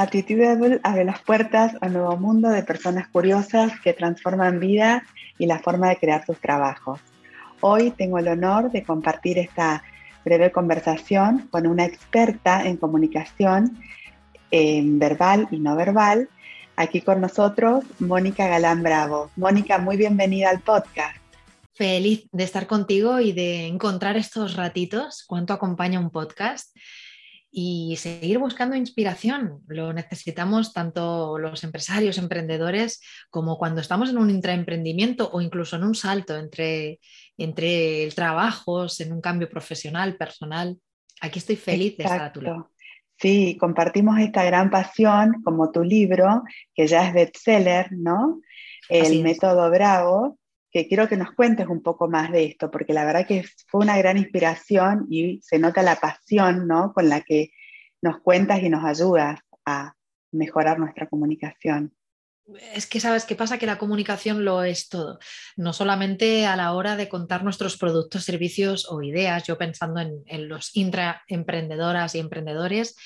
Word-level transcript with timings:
Attitudable 0.00 0.80
abre 0.82 1.04
las 1.04 1.20
puertas 1.20 1.74
a 1.78 1.86
un 1.86 1.92
nuevo 1.92 2.16
mundo 2.16 2.48
de 2.48 2.62
personas 2.62 3.06
curiosas 3.08 3.78
que 3.84 3.92
transforman 3.92 4.58
vida 4.58 5.02
y 5.36 5.44
la 5.44 5.58
forma 5.58 5.90
de 5.90 5.98
crear 5.98 6.24
sus 6.24 6.40
trabajos. 6.40 7.00
Hoy 7.60 7.90
tengo 7.90 8.18
el 8.18 8.28
honor 8.28 8.72
de 8.72 8.82
compartir 8.82 9.36
esta 9.36 9.82
breve 10.24 10.52
conversación 10.52 11.48
con 11.50 11.66
una 11.66 11.84
experta 11.84 12.66
en 12.66 12.78
comunicación 12.78 13.78
en 14.50 14.98
verbal 14.98 15.48
y 15.50 15.58
no 15.58 15.76
verbal. 15.76 16.30
Aquí 16.76 17.02
con 17.02 17.20
nosotros, 17.20 17.84
Mónica 17.98 18.48
Galán 18.48 18.82
Bravo. 18.82 19.30
Mónica, 19.36 19.76
muy 19.76 19.98
bienvenida 19.98 20.48
al 20.48 20.60
podcast. 20.60 21.18
Feliz 21.74 22.26
de 22.32 22.44
estar 22.44 22.66
contigo 22.66 23.20
y 23.20 23.32
de 23.32 23.66
encontrar 23.66 24.16
estos 24.16 24.56
ratitos, 24.56 25.24
cuánto 25.26 25.52
acompaña 25.52 26.00
un 26.00 26.08
podcast 26.08 26.74
y 27.50 27.96
seguir 27.96 28.38
buscando 28.38 28.76
inspiración. 28.76 29.62
Lo 29.66 29.92
necesitamos 29.92 30.72
tanto 30.72 31.38
los 31.38 31.64
empresarios, 31.64 32.18
emprendedores, 32.18 33.00
como 33.30 33.58
cuando 33.58 33.80
estamos 33.80 34.10
en 34.10 34.18
un 34.18 34.30
intraemprendimiento 34.30 35.30
o 35.32 35.40
incluso 35.40 35.76
en 35.76 35.84
un 35.84 35.94
salto 35.94 36.36
entre, 36.36 37.00
entre 37.36 38.04
el 38.04 38.14
trabajo, 38.14 38.86
en 38.98 39.12
un 39.12 39.20
cambio 39.20 39.48
profesional, 39.48 40.16
personal. 40.16 40.78
Aquí 41.20 41.38
estoy 41.40 41.56
feliz 41.56 41.96
de 41.96 42.04
estar 42.04 42.22
a 42.22 42.32
tu 42.32 42.40
lado. 42.40 42.70
Sí, 43.18 43.58
compartimos 43.60 44.18
esta 44.18 44.44
gran 44.44 44.70
pasión, 44.70 45.42
como 45.44 45.70
tu 45.70 45.84
libro, 45.84 46.42
que 46.74 46.86
ya 46.86 47.06
es 47.06 47.12
bestseller, 47.12 47.88
¿no? 47.92 48.40
El 48.88 49.22
método 49.22 49.70
Bravo, 49.70 50.38
que 50.70 50.86
quiero 50.86 51.08
que 51.08 51.16
nos 51.16 51.32
cuentes 51.32 51.66
un 51.66 51.82
poco 51.82 52.08
más 52.08 52.30
de 52.30 52.44
esto, 52.44 52.70
porque 52.70 52.92
la 52.92 53.04
verdad 53.04 53.26
que 53.26 53.44
fue 53.66 53.82
una 53.82 53.98
gran 53.98 54.18
inspiración 54.18 55.06
y 55.10 55.40
se 55.42 55.58
nota 55.58 55.82
la 55.82 55.96
pasión 55.96 56.66
¿no? 56.66 56.92
con 56.92 57.08
la 57.08 57.22
que 57.22 57.50
nos 58.02 58.20
cuentas 58.20 58.62
y 58.62 58.68
nos 58.68 58.84
ayudas 58.84 59.40
a 59.66 59.94
mejorar 60.32 60.78
nuestra 60.78 61.08
comunicación. 61.08 61.94
Es 62.74 62.86
que 62.86 62.98
sabes 62.98 63.24
qué 63.26 63.36
pasa, 63.36 63.58
que 63.58 63.66
la 63.66 63.78
comunicación 63.78 64.44
lo 64.44 64.64
es 64.64 64.88
todo, 64.88 65.20
no 65.56 65.72
solamente 65.72 66.46
a 66.46 66.56
la 66.56 66.72
hora 66.72 66.96
de 66.96 67.08
contar 67.08 67.44
nuestros 67.44 67.76
productos, 67.76 68.24
servicios 68.24 68.90
o 68.90 69.02
ideas, 69.02 69.44
yo 69.44 69.56
pensando 69.56 70.00
en, 70.00 70.22
en 70.26 70.48
los 70.48 70.74
intraemprendedoras 70.74 72.14
y 72.14 72.18
emprendedores, 72.18 72.96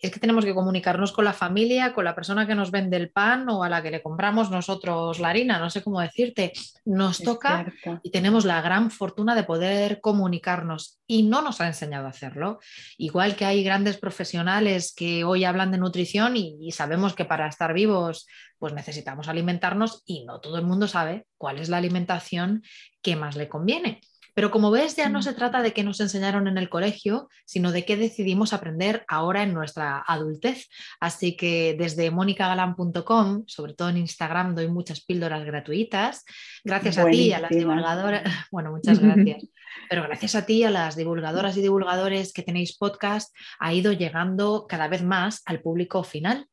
es 0.00 0.10
que 0.10 0.20
tenemos 0.20 0.44
que 0.44 0.54
comunicarnos 0.54 1.12
con 1.12 1.24
la 1.24 1.32
familia, 1.32 1.92
con 1.92 2.04
la 2.04 2.14
persona 2.14 2.46
que 2.46 2.54
nos 2.54 2.70
vende 2.70 2.96
el 2.96 3.10
pan 3.10 3.48
o 3.48 3.64
a 3.64 3.68
la 3.68 3.82
que 3.82 3.90
le 3.90 4.02
compramos 4.02 4.50
nosotros 4.50 5.18
la 5.18 5.30
harina, 5.30 5.58
no 5.58 5.70
sé 5.70 5.82
cómo 5.82 6.00
decirte. 6.00 6.52
Nos 6.84 7.18
toca 7.18 7.72
y 8.02 8.10
tenemos 8.10 8.44
la 8.44 8.60
gran 8.60 8.90
fortuna 8.90 9.34
de 9.34 9.44
poder 9.44 10.00
comunicarnos 10.00 10.98
y 11.06 11.24
no 11.24 11.42
nos 11.42 11.60
ha 11.60 11.66
enseñado 11.66 12.06
a 12.06 12.10
hacerlo. 12.10 12.60
Igual 12.96 13.36
que 13.36 13.44
hay 13.44 13.64
grandes 13.64 13.98
profesionales 13.98 14.94
que 14.96 15.24
hoy 15.24 15.44
hablan 15.44 15.72
de 15.72 15.78
nutrición 15.78 16.36
y, 16.36 16.56
y 16.60 16.72
sabemos 16.72 17.14
que 17.14 17.24
para 17.24 17.48
estar 17.48 17.72
vivos 17.74 18.26
pues 18.58 18.72
necesitamos 18.72 19.28
alimentarnos 19.28 20.02
y 20.04 20.24
no 20.24 20.40
todo 20.40 20.58
el 20.58 20.64
mundo 20.64 20.88
sabe 20.88 21.26
cuál 21.36 21.58
es 21.58 21.68
la 21.68 21.76
alimentación 21.76 22.62
que 23.02 23.16
más 23.16 23.36
le 23.36 23.48
conviene. 23.48 24.00
Pero 24.38 24.52
como 24.52 24.70
ves, 24.70 24.94
ya 24.94 25.08
no 25.08 25.20
se 25.20 25.34
trata 25.34 25.62
de 25.62 25.72
qué 25.72 25.82
nos 25.82 25.98
enseñaron 25.98 26.46
en 26.46 26.58
el 26.58 26.68
colegio, 26.68 27.28
sino 27.44 27.72
de 27.72 27.84
qué 27.84 27.96
decidimos 27.96 28.52
aprender 28.52 29.04
ahora 29.08 29.42
en 29.42 29.52
nuestra 29.52 30.04
adultez. 30.06 30.68
Así 31.00 31.36
que 31.36 31.74
desde 31.76 32.12
monicagalan.com, 32.12 33.42
sobre 33.48 33.74
todo 33.74 33.88
en 33.88 33.96
Instagram, 33.96 34.54
doy 34.54 34.68
muchas 34.68 35.04
píldoras 35.04 35.44
gratuitas. 35.44 36.24
Gracias 36.62 36.98
a 36.98 37.06
ti 37.06 37.22
y 37.22 37.32
a 37.32 37.40
las 37.40 37.50
divulgadoras, 37.50 38.22
bueno, 38.52 38.70
muchas 38.70 39.00
gracias. 39.00 39.44
Pero 39.90 40.04
gracias 40.04 40.36
a 40.36 40.46
ti, 40.46 40.62
a 40.62 40.70
las 40.70 40.94
divulgadoras 40.94 41.56
y 41.56 41.60
divulgadores 41.60 42.32
que 42.32 42.44
tenéis 42.44 42.76
podcast, 42.78 43.34
ha 43.58 43.74
ido 43.74 43.92
llegando 43.92 44.66
cada 44.68 44.86
vez 44.86 45.02
más 45.02 45.42
al 45.46 45.62
público 45.62 46.04
final. 46.04 46.46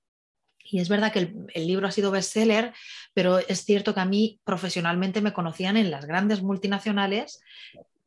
Y 0.67 0.79
es 0.79 0.89
verdad 0.89 1.13
que 1.13 1.31
el, 1.53 1.67
libro 1.67 1.87
ha 1.87 1.91
sido 1.91 2.11
bestseller, 2.11 2.73
pero 3.13 3.37
es 3.39 3.63
cierto 3.63 3.93
que 3.93 3.99
a 3.99 4.05
mí 4.05 4.39
profesionalmente 4.43 5.21
me 5.21 5.33
conocían 5.33 5.77
en 5.77 5.91
las 5.91 6.05
grandes 6.05 6.41
multinacionales 6.41 7.39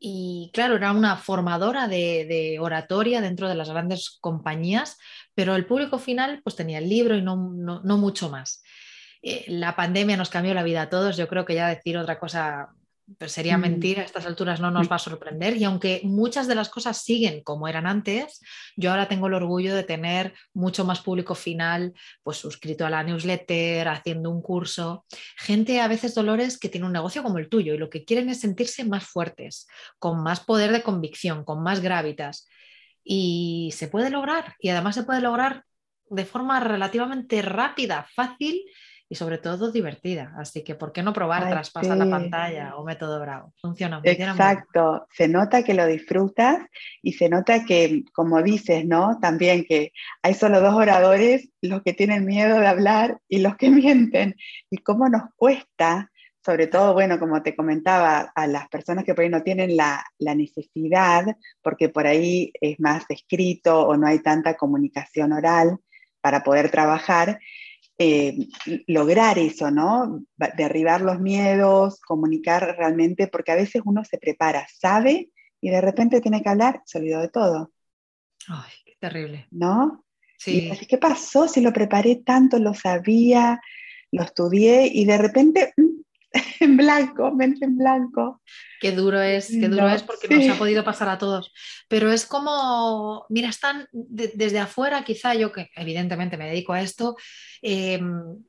y 0.01 0.51
claro, 0.53 0.77
era 0.77 0.93
una 0.93 1.17
formadora 1.17 1.89
de, 1.89 2.59
oratoria 2.61 3.21
dentro 3.21 3.49
de 3.49 3.55
las 3.55 3.71
grandes 3.71 4.19
compañías, 4.21 4.99
pero 5.35 5.55
el 5.55 5.67
público 5.67 5.99
final 5.99 6.41
pues 6.43 6.57
tenía 6.57 6.79
el 6.79 6.89
libro 6.89 7.17
y 7.17 7.23
no, 7.23 7.37
no 7.37 7.97
mucho 7.97 8.29
más. 8.29 8.63
Eh, 9.23 9.45
la 9.49 9.75
pandemia 9.75 10.17
nos 10.17 10.31
cambió 10.31 10.55
la 10.55 10.63
vida 10.63 10.83
a 10.83 10.91
todos, 10.91 11.17
yo 11.17 11.29
creo 11.29 11.45
que 11.45 11.55
ya 11.55 11.69
decir 11.69 11.97
otra 11.97 12.19
cosa 12.19 12.69
pues 13.17 13.33
sería 13.33 13.57
mm. 13.57 13.61
mentir, 13.61 14.01
a 14.01 14.03
estas 14.03 14.27
alturas 14.27 14.61
no 14.61 14.71
nos 14.71 14.91
va 14.91 14.97
a 14.97 15.01
sorprender. 15.01 15.57
Y 15.57 15.65
aunque 15.65 16.01
muchas 16.05 16.47
de 16.47 16.55
las 16.55 16.69
cosas 16.69 17.03
siguen 17.03 17.43
como 17.43 17.69
eran 17.69 17.87
antes, 17.87 18.41
yo 18.77 18.91
ahora 18.91 19.09
tengo 19.09 19.29
el 19.29 19.35
orgullo 19.35 19.75
de 19.75 19.85
tener 19.85 20.35
mucho 20.53 20.85
más 20.85 21.01
público 21.01 21.35
final, 21.35 21.95
pues 22.23 22.37
suscrito 22.37 22.85
a 22.85 22.91
la 22.91 23.03
newsletter, 23.03 23.89
haciendo 23.89 24.31
un 24.31 24.43
curso. 24.43 25.07
Gente 25.37 25.81
a 25.81 25.89
veces, 25.89 26.15
Dolores, 26.15 26.59
que 26.59 26.69
tiene 26.69 26.87
un 26.87 26.93
negocio 26.93 27.23
como 27.23 27.39
el 27.39 27.49
tuyo 27.49 27.75
y 27.75 27.79
lo 27.79 27.89
que 27.89 28.05
quieren 28.05 28.29
es 28.29 28.41
sentirse 28.41 28.85
más 28.85 29.05
fuertes, 29.05 29.67
con 29.99 30.23
más 30.23 30.41
poder 30.41 30.73
de 30.73 30.83
convicción, 30.83 31.45
con 31.45 31.63
más 31.63 31.81
gravitas. 31.81 32.47
Y 33.03 33.71
se 33.75 33.89
puede 33.89 34.11
lograr, 34.11 34.55
y 34.59 34.69
además 34.69 34.95
se 34.95 35.05
puede 35.05 35.23
lograr 35.23 35.65
de 36.11 36.25
forma 36.25 36.61
relativamente 36.61 37.41
rápida, 37.43 38.07
fácil 38.15 38.65
y 39.09 39.15
sobre 39.15 39.39
todo 39.39 39.73
divertida. 39.73 40.35
Así 40.37 40.63
que, 40.63 40.75
¿por 40.75 40.93
qué 40.93 41.03
no 41.03 41.13
probar 41.13 41.49
traspasar 41.49 41.97
la 41.97 42.09
pantalla 42.11 42.77
o 42.77 42.85
método 42.85 43.19
Bravo? 43.21 43.55
Funciona, 43.61 44.03
funciona 44.03 44.33
Exacto, 44.33 45.07
se 45.11 45.29
nota 45.29 45.63
que 45.63 45.75
lo 45.75 45.87
disfrutas 45.87 46.59
y 47.03 47.13
se 47.15 47.29
nota 47.31 47.65
que, 47.65 48.05
como 48.13 48.43
dices, 48.43 48.85
¿no? 48.85 49.19
También 49.21 49.65
que 49.65 49.93
hay 50.23 50.35
solo 50.35 50.61
dos 50.61 50.75
oradores, 50.75 51.49
los 51.63 51.83
que 51.83 51.95
tienen 51.95 52.27
miedo 52.27 52.61
de 52.61 52.67
hablar 52.67 53.19
y 53.29 53.39
los 53.39 53.57
que 53.57 53.71
mienten. 53.71 54.37
Y 54.69 54.79
cómo 54.79 55.09
nos 55.09 55.23
cuesta, 55.37 56.11
sobre 56.45 56.67
todo, 56.67 56.93
bueno, 56.93 57.19
como 57.19 57.43
te 57.43 57.57
comentaba, 57.57 58.31
a 58.35 58.47
las 58.47 58.69
personas 58.69 59.05
que 59.05 59.15
por 59.15 59.25
ahí 59.25 59.31
no 59.31 59.43
tienen 59.43 59.75
la, 59.75 60.05
la 60.19 60.35
necesidad, 60.35 61.25
porque 61.63 61.89
por 61.89 62.07
ahí 62.07 62.53
es 62.61 62.79
más 62.79 63.05
escrito 63.09 63.87
o 63.87 63.97
no 63.97 64.07
hay 64.07 64.19
tanta 64.19 64.55
comunicación 64.55 65.33
oral 65.33 65.79
para 66.21 66.43
poder 66.43 66.71
trabajar, 66.71 67.39
eh, 67.99 68.47
lograr 68.87 69.39
eso, 69.39 69.71
¿no? 69.71 70.25
Derribar 70.57 71.01
los 71.01 71.21
miedos, 71.21 72.01
comunicar 72.01 72.77
realmente, 72.79 73.27
porque 73.27 73.53
a 73.53 73.57
veces 73.57 73.83
uno 73.85 74.05
se 74.05 74.19
prepara, 74.19 74.67
sabe 74.73 75.31
y 75.61 75.71
de 75.71 75.81
repente 75.81 76.21
tiene 76.21 76.43
que 76.43 76.49
hablar, 76.49 76.83
se 76.87 76.99
olvidó 76.99 77.21
de 77.21 77.29
todo. 77.29 77.73
Ay, 78.47 78.73
qué 78.85 78.95
terrible. 79.01 79.49
¿No? 79.51 80.05
Sí. 80.39 80.71
así, 80.71 80.87
¿qué 80.87 80.99
pasó? 80.99 81.49
Si 81.49 81.61
lo 81.61 81.73
preparé 81.73 82.17
tanto, 82.25 82.61
lo 82.61 82.73
sabía, 82.73 83.61
lo 84.13 84.23
estudié 84.23 84.87
y 84.87 85.05
de 85.05 85.19
repente 85.19 85.73
mm, 85.77 85.98
en 86.61 86.77
blanco, 86.77 87.33
mente 87.33 87.65
en 87.65 87.77
blanco. 87.77 88.43
Qué 88.81 88.93
duro 88.93 89.21
es, 89.21 89.49
qué 89.49 89.69
duro 89.69 89.89
es 89.89 90.03
porque 90.03 90.29
nos 90.29 90.49
ha 90.49 90.59
podido 90.59 90.85
pasar 90.85 91.09
a 91.09 91.19
todos. 91.19 91.53
Pero 91.89 92.13
es 92.13 92.27
como, 92.27 93.27
mira, 93.29 93.49
están 93.49 93.89
desde 93.93 94.59
afuera, 94.59 95.05
quizá 95.05 95.35
yo 95.35 95.53
que 95.53 95.71
evidentemente 95.75 96.37
me 96.37 96.49
dedico 96.49 96.73
a 96.73 96.83
esto, 96.83 97.17
em, 97.63 98.43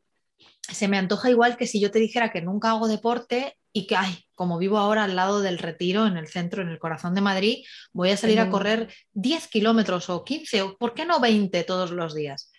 se 0.61 0.87
me 0.87 0.97
antoja 0.97 1.29
igual 1.29 1.57
que 1.57 1.67
si 1.67 1.79
yo 1.79 1.91
te 1.91 1.99
dijera 1.99 2.31
que 2.31 2.41
nunca 2.41 2.69
hago 2.69 2.87
deporte 2.87 3.57
y 3.73 3.87
que, 3.87 3.95
ay, 3.95 4.25
como 4.35 4.57
vivo 4.57 4.77
ahora 4.77 5.03
al 5.03 5.15
lado 5.15 5.41
del 5.41 5.57
retiro, 5.57 6.05
en 6.05 6.17
el 6.17 6.27
centro, 6.27 6.61
en 6.61 6.69
el 6.69 6.79
corazón 6.79 7.13
de 7.13 7.21
Madrid, 7.21 7.65
voy 7.91 8.11
a 8.11 8.17
salir 8.17 8.39
a 8.39 8.49
correr 8.49 8.93
10 9.13 9.47
kilómetros 9.47 10.09
o 10.09 10.23
15 10.23 10.61
o, 10.61 10.77
¿por 10.77 10.93
qué 10.93 11.05
no 11.05 11.19
20 11.19 11.63
todos 11.63 11.91
los 11.91 12.15
días? 12.15 12.51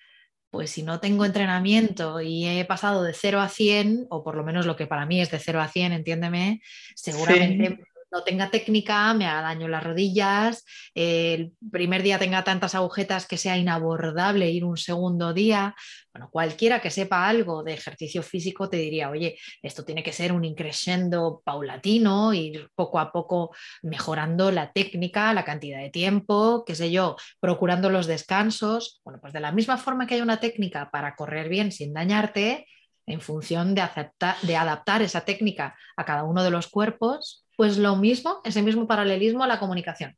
Pues 0.50 0.70
si 0.70 0.82
no 0.82 1.00
tengo 1.00 1.24
entrenamiento 1.24 2.20
y 2.20 2.46
he 2.46 2.64
pasado 2.64 3.02
de 3.02 3.14
0 3.14 3.40
a 3.40 3.48
100, 3.48 4.06
o 4.10 4.22
por 4.24 4.34
lo 4.34 4.44
menos 4.44 4.66
lo 4.66 4.76
que 4.76 4.86
para 4.86 5.06
mí 5.06 5.20
es 5.20 5.30
de 5.30 5.38
0 5.38 5.60
a 5.60 5.68
100, 5.68 5.92
entiéndeme, 5.92 6.60
seguramente 6.94 7.78
no 8.10 8.22
tenga 8.22 8.50
técnica, 8.50 9.12
me 9.14 9.26
haga 9.26 9.42
daño 9.42 9.68
las 9.68 9.82
rodillas, 9.84 10.64
el 10.94 11.52
primer 11.70 12.02
día 12.02 12.18
tenga 12.18 12.44
tantas 12.44 12.74
agujetas 12.74 13.26
que 13.26 13.36
sea 13.36 13.56
inabordable 13.56 14.50
ir 14.50 14.64
un 14.64 14.76
segundo 14.76 15.32
día. 15.32 15.74
Bueno, 16.12 16.28
cualquiera 16.30 16.80
que 16.80 16.90
sepa 16.90 17.28
algo 17.28 17.62
de 17.62 17.74
ejercicio 17.74 18.22
físico 18.22 18.68
te 18.68 18.78
diría, 18.78 19.10
oye, 19.10 19.38
esto 19.62 19.84
tiene 19.84 20.02
que 20.02 20.12
ser 20.12 20.32
un 20.32 20.44
increscendo 20.44 21.40
paulatino, 21.44 22.34
ir 22.34 22.68
poco 22.74 22.98
a 22.98 23.12
poco 23.12 23.54
mejorando 23.82 24.50
la 24.50 24.72
técnica, 24.72 25.32
la 25.32 25.44
cantidad 25.44 25.80
de 25.80 25.90
tiempo, 25.90 26.64
qué 26.66 26.74
sé 26.74 26.90
yo, 26.90 27.16
procurando 27.38 27.90
los 27.90 28.06
descansos. 28.06 29.00
Bueno, 29.04 29.20
pues 29.20 29.32
de 29.32 29.40
la 29.40 29.52
misma 29.52 29.76
forma 29.76 30.06
que 30.06 30.14
hay 30.14 30.20
una 30.20 30.40
técnica 30.40 30.90
para 30.90 31.14
correr 31.14 31.48
bien 31.48 31.70
sin 31.70 31.92
dañarte, 31.92 32.66
en 33.06 33.20
función 33.20 33.74
de, 33.74 33.80
aceptar, 33.80 34.36
de 34.42 34.56
adaptar 34.56 35.02
esa 35.02 35.22
técnica 35.22 35.76
a 35.96 36.04
cada 36.04 36.24
uno 36.24 36.42
de 36.42 36.50
los 36.50 36.68
cuerpos, 36.68 37.44
pues 37.60 37.76
lo 37.76 37.94
mismo, 37.94 38.40
ese 38.42 38.62
mismo 38.62 38.86
paralelismo 38.86 39.44
a 39.44 39.46
la 39.46 39.58
comunicación. 39.58 40.16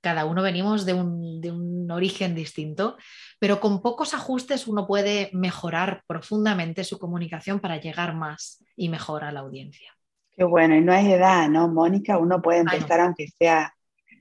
Cada 0.00 0.24
uno 0.24 0.40
venimos 0.40 0.86
de 0.86 0.94
un, 0.94 1.90
origen 1.90 2.36
distinto, 2.36 2.96
pero 3.40 3.58
con 3.58 3.82
pocos 3.82 4.14
ajustes 4.14 4.68
uno 4.68 4.86
puede 4.86 5.28
mejorar 5.32 6.04
profundamente 6.06 6.84
su 6.84 7.00
comunicación 7.00 7.58
para 7.58 7.80
llegar 7.80 8.14
más 8.14 8.64
y 8.76 8.88
mejor 8.88 9.24
a 9.24 9.32
la 9.32 9.40
audiencia. 9.40 9.96
Qué 10.30 10.44
bueno, 10.44 10.76
y 10.76 10.80
no 10.80 10.92
hay 10.92 11.12
edad, 11.12 11.48
¿no, 11.48 11.66
Mónica? 11.66 12.18
Uno 12.18 12.40
puede 12.40 12.60
empezar 12.60 13.00
aunque 13.00 13.26
sea 13.36 13.74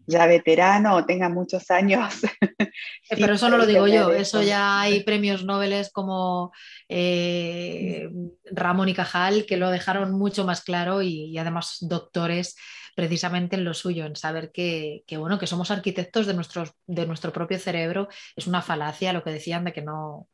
ya 0.08 0.26
veterano 0.28 0.96
o 0.96 1.06
tenga 1.06 1.30
muchos 1.30 1.70
años. 1.72 2.14
Eh, 3.10 3.16
pero 3.20 3.36
eso 3.36 3.50
no 3.50 3.58
lo 3.58 3.68
digo 3.68 3.88
yo, 3.88 4.12
eso 4.12 4.42
ya 4.42 4.82
hay 4.82 5.04
premios 5.04 5.46
Nobel 5.46 5.88
como 5.94 6.52
eh, 6.90 8.10
Ramón 8.52 8.90
y 8.90 8.94
Cajal 8.94 9.46
que 9.46 9.58
lo 9.58 9.70
dejaron 9.70 10.12
mucho 10.12 10.44
más 10.44 10.62
claro 10.62 11.02
y, 11.04 11.38
además 11.38 11.78
doctores 11.82 12.56
precisamente 12.96 13.56
en 13.56 13.64
lo 13.64 13.74
suyo, 13.74 14.06
en 14.06 14.16
saber 14.16 14.52
que, 14.52 15.04
bueno, 15.18 15.38
que 15.38 15.48
somos 15.48 15.70
arquitectos 15.70 16.26
de, 16.26 16.34
nuestros, 16.34 16.74
de 16.88 17.06
nuestro 17.06 17.32
propio 17.32 17.60
cerebro. 17.60 18.10
Es 18.36 18.48
una 18.48 18.62
falacia 18.62 19.14
lo 19.14 19.24
que 19.24 19.32
decían 19.32 19.66
de 19.66 19.74
que 19.74 19.84
no, 19.84 20.28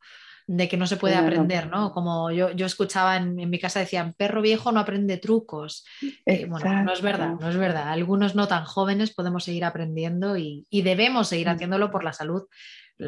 de 0.46 0.68
que 0.68 0.76
no 0.76 0.86
se 0.86 0.96
puede 0.96 1.14
aprender, 1.14 1.68
¿no? 1.68 1.92
Como 1.92 2.30
yo, 2.30 2.50
yo 2.52 2.66
escuchaba 2.66 3.16
en, 3.16 3.34
mi 3.34 3.58
casa 3.58 3.80
decían, 3.80 4.14
perro 4.14 4.42
viejo 4.42 4.72
no 4.72 4.80
aprende 4.80 5.18
trucos. 5.18 5.84
Eh, 6.26 6.46
bueno, 6.46 6.82
no 6.82 6.92
es 6.92 7.02
verdad, 7.02 7.34
no 7.40 7.48
es 7.48 7.56
verdad. 7.56 7.88
Algunos 7.88 8.34
no 8.34 8.48
tan 8.48 8.64
jóvenes 8.64 9.14
podemos 9.14 9.44
seguir 9.44 9.64
aprendiendo 9.64 10.36
y, 10.36 10.66
debemos 10.70 11.28
seguir 11.28 11.48
haciéndolo 11.48 11.90
por 11.90 12.04
la 12.04 12.12
salud. 12.12 12.44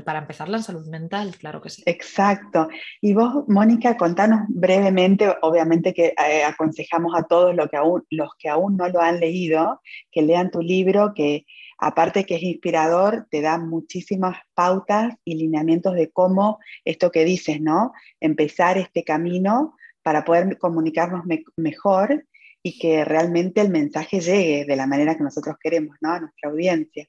Para 0.04 0.20
empezar, 0.20 0.48
la 0.48 0.60
salud 0.60 0.86
mental, 0.88 1.36
claro 1.38 1.60
que 1.60 1.70
sí. 1.70 1.82
Exacto. 1.86 2.68
Y 3.00 3.14
vos, 3.14 3.44
Mónica, 3.46 3.96
contanos 3.96 4.40
brevemente, 4.48 5.32
obviamente 5.42 5.92
que 5.92 6.14
eh, 6.26 6.42
aconsejamos 6.42 7.14
a 7.14 7.24
todos 7.24 7.54
que 7.70 7.76
aún, 7.76 8.02
los 8.10 8.30
que 8.38 8.48
aún 8.48 8.76
no 8.76 8.88
lo 8.88 9.00
han 9.00 9.20
leído, 9.20 9.80
que 10.10 10.22
lean 10.22 10.50
tu 10.50 10.62
libro, 10.62 11.12
que 11.14 11.44
aparte 11.78 12.24
que 12.24 12.36
es 12.36 12.42
inspirador, 12.42 13.26
te 13.30 13.40
da 13.40 13.58
muchísimas 13.58 14.38
pautas 14.54 15.14
y 15.24 15.36
lineamientos 15.36 15.94
de 15.94 16.10
cómo 16.10 16.58
esto 16.84 17.10
que 17.10 17.24
dices, 17.24 17.60
¿no? 17.60 17.92
Empezar 18.20 18.78
este 18.78 19.04
camino 19.04 19.76
para 20.02 20.24
poder 20.24 20.58
comunicarnos 20.58 21.24
mejor 21.56 22.26
y 22.62 22.78
que 22.78 23.04
realmente 23.04 23.60
el 23.60 23.70
mensaje 23.70 24.20
llegue 24.20 24.64
de 24.64 24.76
la 24.76 24.86
manera 24.86 25.16
que 25.16 25.24
nosotros 25.24 25.56
queremos, 25.60 25.96
¿no? 26.00 26.12
A 26.12 26.20
nuestra 26.20 26.50
audiencia. 26.50 27.06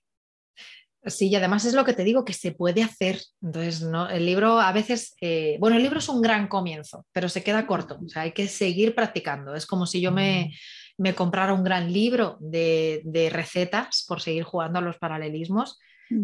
Sí, 1.06 1.30
y 1.30 1.36
además 1.36 1.66
es 1.66 1.76
lo 1.76 1.86
que 1.86 1.94
te 1.94 2.04
digo, 2.04 2.26
que 2.26 2.34
se 2.34 2.52
puede 2.52 2.82
hacer. 2.82 3.22
Entonces, 3.42 3.84
¿no? 3.84 4.10
el 4.10 4.26
libro 4.26 4.60
a 4.60 4.72
veces, 4.72 5.16
eh, 5.22 5.56
bueno, 5.60 5.78
el 5.78 5.84
libro 5.84 6.00
es 6.00 6.10
un 6.10 6.22
gran 6.22 6.48
comienzo, 6.48 7.06
pero 7.12 7.30
se 7.30 7.44
queda 7.44 7.68
corto. 7.68 8.00
O 8.04 8.10
sea, 8.10 8.24
hay 8.24 8.32
que 8.32 8.48
seguir 8.48 8.96
practicando. 8.96 9.54
Es 9.54 9.68
como 9.68 9.86
si 9.86 10.02
yo 10.02 10.12
me, 10.12 10.50
mm 10.50 10.85
me 10.97 11.13
comprara 11.13 11.53
un 11.53 11.63
gran 11.63 11.92
libro 11.92 12.38
de, 12.39 13.30
recetas 13.31 14.06
por 14.07 14.21
seguir 14.21 14.44
jugando 14.44 14.80
a 14.80 14.81
los 14.81 14.97
paralelismos, 14.97 15.80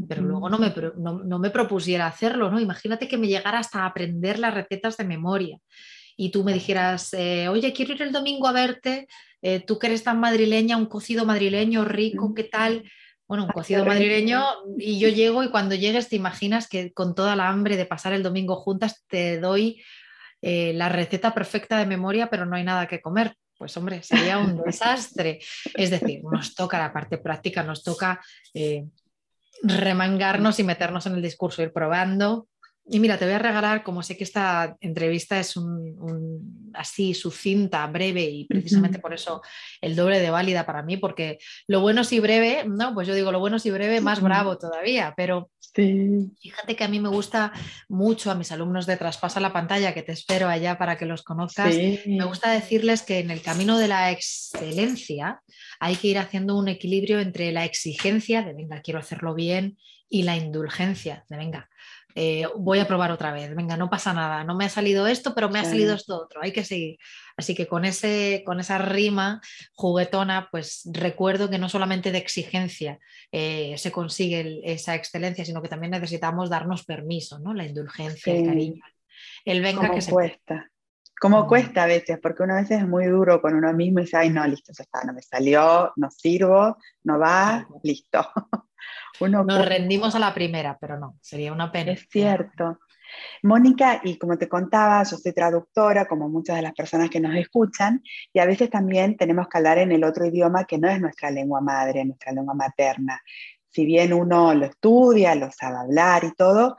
pero 0.07 0.21
luego 0.21 0.49
no 0.49 0.59
me, 0.59 0.73
no, 0.97 1.39
me, 1.39 1.49
propusiera 1.49 2.05
hacerlo, 2.05 2.51
¿no? 2.51 2.59
Imagínate 2.59 3.07
que 3.07 3.17
me 3.17 3.27
llegara 3.27 3.59
hasta 3.59 3.85
aprender 3.85 4.37
las 4.37 4.53
recetas 4.53 4.95
de 4.97 5.05
memoria 5.05 5.57
y 6.15 6.29
tú 6.29 6.43
me 6.43 6.53
dijeras, 6.53 7.13
eh, 7.13 7.47
oye, 7.49 7.73
quiero 7.73 7.93
ir 7.93 8.01
el 8.03 8.11
domingo 8.11 8.47
a 8.47 8.51
verte, 8.51 9.07
eh, 9.41 9.59
tú 9.59 9.79
que 9.79 9.87
eres 9.87 10.03
tan 10.03 10.19
madrileña, 10.19 10.77
un 10.77 10.85
cocido 10.85 11.25
madrileño 11.25 11.83
rico, 11.83 12.33
¿qué 12.35 12.43
tal? 12.43 12.83
Bueno, 13.27 13.45
un 13.45 13.49
cocido 13.49 13.85
madrileño 13.85 14.43
y 14.77 14.99
yo 14.99 15.09
llego 15.09 15.43
y 15.43 15.49
cuando 15.49 15.73
llegues 15.73 16.09
te 16.09 16.17
imaginas 16.17 16.67
que 16.67 16.93
con 16.93 17.15
toda 17.15 17.35
la 17.35 17.49
hambre 17.49 17.77
de 17.77 17.85
pasar 17.85 18.13
el 18.13 18.23
domingo 18.23 18.57
juntas 18.57 19.05
te 19.07 19.39
doy 19.39 19.81
eh, 20.41 20.73
la 20.73 20.89
receta 20.89 21.33
perfecta 21.33 21.77
de 21.79 21.85
memoria, 21.85 22.29
pero 22.29 22.45
no 22.45 22.55
hay 22.55 22.63
nada 22.63 22.87
que 22.87 23.01
comer 23.01 23.35
pues 23.61 23.77
hombre, 23.77 24.01
sería 24.01 24.39
un 24.39 24.59
desastre. 24.65 25.39
Es 25.75 25.91
decir, 25.91 26.23
nos 26.23 26.55
toca 26.55 26.79
la 26.79 26.91
parte 26.91 27.19
práctica, 27.19 27.61
nos 27.61 27.83
toca 27.83 28.19
eh, 28.55 28.87
remangarnos 29.61 30.59
y 30.59 30.63
meternos 30.63 31.05
en 31.05 31.13
el 31.13 31.21
discurso, 31.21 31.61
ir 31.61 31.71
probando, 31.71 32.47
y 32.85 32.99
mira, 32.99 33.17
te 33.17 33.25
voy 33.25 33.35
a 33.35 33.39
regalar, 33.39 33.83
como 33.83 34.01
sé 34.01 34.17
que 34.17 34.23
esta 34.23 34.75
entrevista 34.81 35.39
es 35.39 35.55
un, 35.55 36.71
así 36.73 37.13
sucinta, 37.13 37.85
breve 37.87 38.23
y 38.23 38.45
precisamente 38.45 38.99
por 38.99 39.13
eso 39.13 39.41
el 39.81 39.95
doble 39.95 40.19
de 40.19 40.29
válida 40.29 40.65
para 40.65 40.81
mí, 40.81 40.97
porque 40.97 41.37
lo 41.67 41.81
bueno 41.81 42.03
si 42.03 42.19
breve, 42.19 42.65
no, 42.67 42.93
pues 42.93 43.07
yo 43.07 43.13
digo 43.13 43.31
lo 43.31 43.39
bueno 43.39 43.59
si 43.59 43.69
breve, 43.69 44.01
más 44.01 44.21
bravo 44.21 44.57
todavía, 44.57 45.13
pero 45.15 45.49
fíjate 45.73 46.75
que 46.75 46.83
a 46.83 46.87
mí 46.87 46.99
me 46.99 47.09
gusta 47.09 47.53
mucho 47.87 48.31
a 48.31 48.35
mis 48.35 48.51
alumnos 48.51 48.85
de 48.85 48.97
Traspasa 48.97 49.39
la 49.39 49.53
pantalla, 49.53 49.93
que 49.93 50.03
te 50.03 50.11
espero 50.11 50.49
allá 50.49 50.77
para 50.77 50.97
que 50.97 51.05
los 51.05 51.23
conozcas, 51.23 51.75
me 52.05 52.25
gusta 52.25 52.51
decirles 52.51 53.03
que 53.03 53.19
en 53.19 53.31
el 53.31 53.41
camino 53.41 53.77
de 53.77 53.87
la 53.87 54.11
excelencia 54.11 55.41
hay 55.79 55.95
que 55.95 56.07
ir 56.09 56.17
haciendo 56.17 56.57
un 56.57 56.67
equilibrio 56.67 57.19
entre 57.19 57.51
la 57.51 57.63
exigencia 57.63 58.41
de, 58.41 58.53
venga, 58.53 58.81
quiero 58.81 58.99
hacerlo 58.99 59.33
bien, 59.33 59.77
y 60.13 60.23
la 60.23 60.35
indulgencia 60.35 61.23
de, 61.29 61.37
venga, 61.37 61.69
eh, 62.15 62.45
voy 62.57 62.79
a 62.79 62.87
probar 62.87 63.11
otra 63.11 63.31
vez, 63.31 63.55
venga, 63.55 63.77
no 63.77 63.89
pasa 63.89 64.13
nada, 64.13 64.43
no 64.43 64.55
me 64.55 64.65
ha 64.65 64.69
salido 64.69 65.07
esto, 65.07 65.33
pero 65.33 65.49
me 65.49 65.59
ha 65.59 65.65
salido 65.65 65.93
esto 65.93 66.17
otro, 66.17 66.41
hay 66.41 66.51
que 66.51 66.63
seguir. 66.63 66.97
Así 67.37 67.55
que 67.55 67.67
con, 67.67 67.85
ese, 67.85 68.43
con 68.45 68.59
esa 68.59 68.77
rima 68.77 69.41
juguetona, 69.73 70.49
pues 70.51 70.87
recuerdo 70.91 71.49
que 71.49 71.57
no 71.57 71.69
solamente 71.69 72.11
de 72.11 72.17
exigencia 72.17 72.99
eh, 73.31 73.75
se 73.77 73.91
consigue 73.91 74.61
esa 74.63 74.95
excelencia, 74.95 75.45
sino 75.45 75.61
que 75.61 75.69
también 75.69 75.91
necesitamos 75.91 76.49
darnos 76.49 76.85
permiso, 76.85 77.39
¿no? 77.39 77.53
La 77.53 77.65
indulgencia, 77.65 78.33
el 78.33 78.45
cariño, 78.45 78.83
el 79.45 79.61
venga 79.61 79.91
que 79.91 80.01
se 80.01 80.11
cuesta. 80.11 80.67
Como 81.19 81.45
cuesta 81.45 81.83
a 81.83 81.85
veces, 81.85 82.17
porque 82.19 82.41
una 82.41 82.55
vez 82.55 82.71
es 82.71 82.87
muy 82.87 83.05
duro 83.05 83.41
con 83.43 83.53
uno 83.53 83.71
mismo 83.73 83.99
y 83.99 84.03
dice, 84.03 84.17
ay, 84.17 84.31
no, 84.31 84.45
listo, 84.47 84.73
ya 84.75 84.83
está, 84.83 85.03
no 85.03 85.13
me 85.13 85.21
salió, 85.21 85.93
no 85.95 86.09
sirvo, 86.09 86.77
no 87.03 87.19
va, 87.19 87.67
listo. 87.83 88.27
Nos 89.19 89.65
rendimos 89.65 90.15
a 90.15 90.19
la 90.19 90.33
primera, 90.33 90.77
pero 90.79 90.97
no, 90.97 91.17
sería 91.21 91.51
una 91.53 91.71
pena. 91.71 91.91
Es 91.91 92.07
cierto. 92.09 92.79
Mónica, 93.43 94.01
y 94.03 94.17
como 94.17 94.37
te 94.37 94.47
contaba, 94.47 95.03
yo 95.03 95.17
soy 95.17 95.33
traductora, 95.33 96.05
como 96.05 96.29
muchas 96.29 96.55
de 96.55 96.61
las 96.61 96.73
personas 96.73 97.09
que 97.09 97.19
nos 97.19 97.35
escuchan, 97.35 98.01
y 98.31 98.39
a 98.39 98.45
veces 98.45 98.69
también 98.69 99.17
tenemos 99.17 99.47
que 99.47 99.57
hablar 99.57 99.79
en 99.79 99.91
el 99.91 100.03
otro 100.03 100.25
idioma 100.25 100.65
que 100.65 100.77
no 100.77 100.89
es 100.89 100.99
nuestra 100.99 101.31
lengua 101.31 101.61
madre, 101.61 102.05
nuestra 102.05 102.31
lengua 102.31 102.53
materna. 102.53 103.21
Si 103.69 103.85
bien 103.85 104.13
uno 104.13 104.53
lo 104.53 104.65
estudia, 104.65 105.35
lo 105.35 105.51
sabe 105.51 105.77
hablar 105.77 106.23
y 106.23 106.33
todo, 106.33 106.77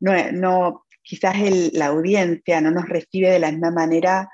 no, 0.00 0.86
quizás 1.02 1.36
la 1.72 1.86
audiencia 1.86 2.60
no 2.60 2.70
nos 2.70 2.88
recibe 2.88 3.30
de 3.30 3.38
la 3.38 3.50
misma 3.50 3.70
manera 3.70 4.28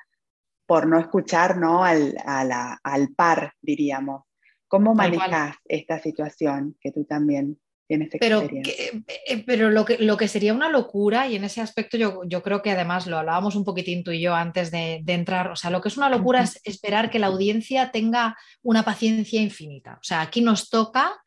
por 0.67 0.87
no 0.87 0.99
escuchar 0.99 1.57
¿no? 1.57 1.85
Al, 1.85 2.15
al 2.25 3.09
par, 3.17 3.55
diríamos. 3.61 4.23
¿Cómo 4.71 4.95
manejas 4.95 5.57
esta 5.65 5.99
situación 5.99 6.77
que 6.81 6.93
tú 6.93 7.05
también 7.05 7.59
tienes 7.89 8.09
pero 8.21 8.39
experiencia? 8.39 9.03
Eh, 9.27 9.43
pero 9.45 9.69
lo 9.69 9.85
que, 9.85 9.99
lo 9.99 10.17
que 10.17 10.29
sería 10.29 10.55
una 10.55 10.69
locura, 10.69 11.27
y 11.27 11.35
en 11.35 11.43
ese 11.43 11.61
aspecto 11.61 11.97
yo, 11.97 12.21
yo 12.25 12.41
creo 12.41 12.63
que 12.63 12.71
además 12.71 13.09
lo 13.09 13.19
hablábamos 13.19 13.57
un 13.57 13.65
poquitín 13.65 14.05
tú 14.05 14.13
y 14.13 14.21
yo 14.21 14.33
antes 14.33 14.71
de, 14.71 15.03
entrar, 15.09 15.49
o 15.49 15.57
sea, 15.57 15.71
lo 15.71 15.81
que 15.81 15.89
es 15.89 15.97
una 15.97 16.09
locura 16.09 16.43
es 16.45 16.61
esperar 16.63 17.11
que 17.11 17.19
la 17.19 17.27
audiencia 17.27 17.91
tenga 17.91 18.37
una 18.63 18.85
paciencia 18.85 19.43
infinita. 19.43 19.95
O 19.95 20.05
sea, 20.05 20.21
aquí 20.21 20.41
nos 20.41 20.71
toca 20.71 21.21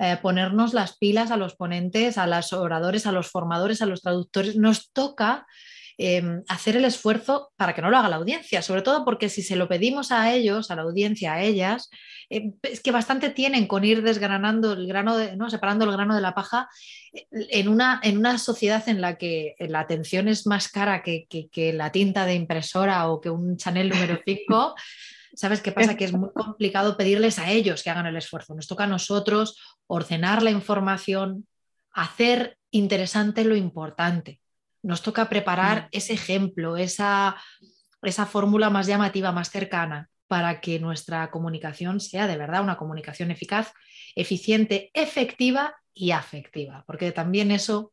eh, 0.00 0.18
ponernos 0.20 0.74
las 0.74 0.98
pilas 0.98 1.30
a 1.30 1.36
los 1.36 1.54
ponentes, 1.54 2.18
a 2.18 2.26
los 2.26 2.52
oradores, 2.52 3.06
a 3.06 3.12
los 3.12 3.30
formadores, 3.30 3.80
a 3.80 3.86
los 3.86 4.02
traductores, 4.02 4.56
nos 4.56 4.90
toca 4.90 5.46
Em, 6.00 6.44
hacer 6.46 6.76
el 6.76 6.84
esfuerzo 6.84 7.50
para 7.56 7.74
que 7.74 7.82
no 7.82 7.90
lo 7.90 7.98
haga 7.98 8.08
la 8.08 8.16
audiencia, 8.16 8.62
sobre 8.62 8.82
todo 8.82 9.04
porque 9.04 9.28
si 9.28 9.42
se 9.42 9.56
lo 9.56 9.66
pedimos 9.66 10.12
a 10.12 10.32
ellos, 10.32 10.70
a 10.70 10.76
la 10.76 10.82
audiencia, 10.82 11.32
a 11.32 11.42
ellas, 11.42 11.90
em, 12.30 12.54
es 12.62 12.80
que 12.80 12.92
bastante 12.92 13.30
tienen 13.30 13.66
con 13.66 13.84
ir 13.84 14.02
desgranando 14.02 14.74
el 14.74 14.86
grano, 14.86 15.16
de, 15.16 15.34
¿no? 15.36 15.50
separando 15.50 15.84
el 15.86 15.90
grano 15.90 16.14
de 16.14 16.20
la 16.20 16.36
paja 16.36 16.68
eh, 17.12 17.26
en 17.32 17.66
una, 17.66 17.98
en 18.04 18.16
una 18.16 18.38
sociedad 18.38 18.88
en 18.88 19.00
la 19.00 19.18
que 19.18 19.56
la 19.58 19.80
atención 19.80 20.28
es 20.28 20.46
más 20.46 20.68
cara 20.68 21.02
que, 21.02 21.26
que 21.26 21.72
la 21.72 21.90
tinta 21.90 22.26
de 22.26 22.34
impresora 22.36 23.08
o 23.08 23.20
que 23.20 23.30
un 23.30 23.56
Chanel 23.56 23.88
número 23.88 24.20
5. 24.24 24.76
¿Sabes 25.34 25.60
qué 25.60 25.72
pasa? 25.72 25.96
Que 25.96 26.04
es 26.04 26.12
muy 26.12 26.30
complicado 26.32 26.96
pedirles 26.96 27.40
a 27.40 27.50
ellos 27.50 27.82
que 27.82 27.90
hagan 27.90 28.06
el 28.06 28.16
esfuerzo. 28.16 28.54
Nos 28.54 28.68
toca 28.68 28.84
a 28.84 28.86
nosotros 28.86 29.60
ordenar 29.88 30.44
la 30.44 30.52
información, 30.52 31.48
hacer 31.90 32.56
interesante 32.70 33.42
lo 33.42 33.56
importante. 33.56 34.40
Nos 34.82 35.02
toca 35.02 35.28
preparar 35.28 35.84
mm. 35.84 35.88
ese 35.92 36.12
ejemplo, 36.14 36.76
esa, 36.76 37.36
esa 38.02 38.26
fórmula 38.26 38.70
más 38.70 38.86
llamativa, 38.86 39.32
más 39.32 39.50
cercana, 39.50 40.08
para 40.26 40.60
que 40.60 40.78
nuestra 40.78 41.30
comunicación 41.30 42.00
sea 42.00 42.26
de 42.26 42.36
verdad 42.36 42.62
una 42.62 42.76
comunicación 42.76 43.30
eficaz, 43.30 43.72
eficiente, 44.14 44.90
efectiva 44.94 45.74
y 45.94 46.10
afectiva, 46.12 46.84
porque 46.86 47.12
también 47.12 47.50
eso 47.50 47.92